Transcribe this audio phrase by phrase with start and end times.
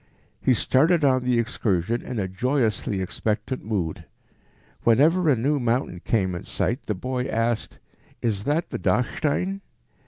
[0.41, 4.05] He started on the excursion in a joyously expectant mood.
[4.81, 7.79] Whenever a new mountain came in sight the boy asked,
[8.19, 9.61] "Is that the Dachstein?"